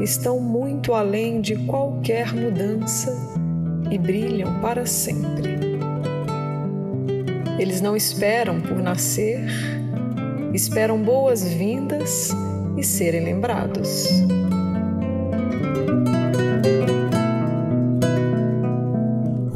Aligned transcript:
estão 0.00 0.40
muito 0.40 0.94
além 0.94 1.40
de 1.40 1.54
qualquer 1.56 2.34
mudança 2.34 3.12
e 3.90 3.96
brilham 3.96 4.60
para 4.60 4.84
sempre. 4.86 5.54
Eles 7.58 7.80
não 7.80 7.96
esperam 7.96 8.60
por 8.60 8.78
nascer, 8.78 9.44
esperam 10.52 11.00
boas-vindas 11.00 12.32
e 12.76 12.82
serem 12.82 13.24
lembrados. 13.24 14.08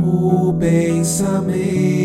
O 0.01 0.53
pensamento 0.55 1.98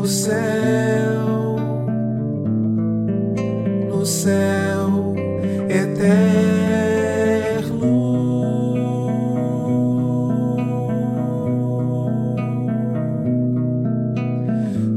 no 0.00 0.06
céu, 0.06 1.56
no 3.90 4.06
céu 4.06 5.14
eterno. 5.68 6.00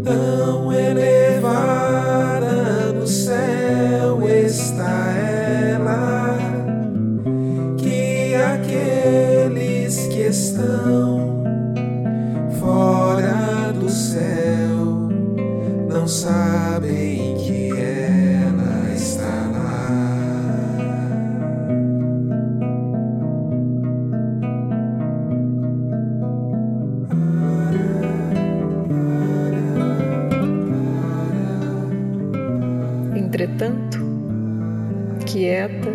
Tão 0.06 0.72
elevada 0.72 1.34
no 2.94 3.06
céu 3.06 4.26
está 4.26 5.12
ela, 5.18 6.38
que 7.78 8.36
aqueles 8.36 10.08
que 10.08 10.22
estão 10.30 11.42
não 16.04 16.08
sabem 16.09 17.38
que 17.38 17.72
ela 17.80 18.94
está 18.94 19.23
lá. 19.54 19.88
Entretanto, 33.16 33.98
quieta, 35.26 35.90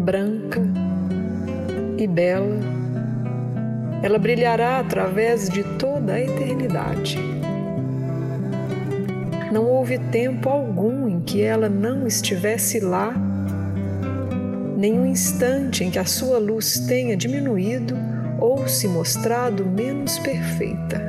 branca 0.00 0.60
e 1.96 2.06
bela, 2.06 2.60
ela 4.02 4.18
brilhará 4.18 4.80
através 4.80 5.48
de 5.48 5.64
toda 5.78 6.12
a 6.12 6.20
eternidade. 6.20 7.37
Não 9.50 9.64
houve 9.64 9.98
tempo 9.98 10.50
algum 10.50 11.08
em 11.08 11.20
que 11.20 11.42
ela 11.42 11.70
não 11.70 12.06
estivesse 12.06 12.80
lá, 12.80 13.14
nenhum 14.76 15.06
instante 15.06 15.82
em 15.82 15.90
que 15.90 15.98
a 15.98 16.04
sua 16.04 16.38
luz 16.38 16.80
tenha 16.80 17.16
diminuído 17.16 17.96
ou 18.38 18.68
se 18.68 18.86
mostrado 18.86 19.64
menos 19.64 20.18
perfeita. 20.18 21.02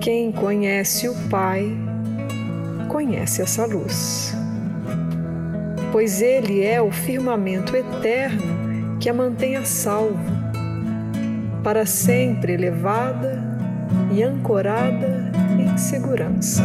Quem 0.00 0.30
conhece 0.30 1.08
o 1.08 1.14
Pai, 1.28 1.76
conhece 2.88 3.42
essa 3.42 3.66
luz, 3.66 4.32
pois 5.90 6.22
Ele 6.22 6.62
é 6.62 6.80
o 6.80 6.92
firmamento 6.92 7.74
eterno 7.74 8.96
que 9.00 9.10
a 9.10 9.14
mantém 9.14 9.56
a 9.56 9.64
salvo, 9.64 10.18
para 11.64 11.84
sempre 11.84 12.52
elevada 12.52 13.42
e 14.12 14.22
ancorada 14.22 15.25
segurança. 15.76 16.62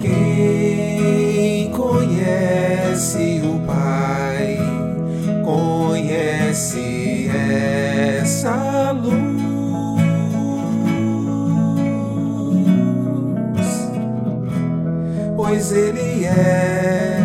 Quem 0.00 1.70
conhece 1.70 3.42
o 3.44 3.58
Pai, 3.66 4.58
conhece 5.44 7.28
essa 7.28 8.92
luz, 8.92 9.12
pois 15.36 15.72
Ele 15.72 16.24
é 16.24 17.18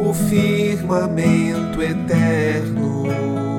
o 0.00 0.12
firmamento 0.12 1.80
eterno. 1.82 3.51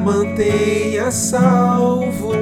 Mantenha 0.00 1.10
salvo 1.10 2.32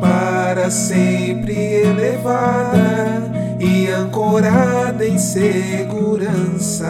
para 0.00 0.70
sempre 0.70 1.54
elevada 1.54 3.30
e 3.60 3.88
ancorada 3.88 5.06
em 5.06 5.18
segurança. 5.18 6.88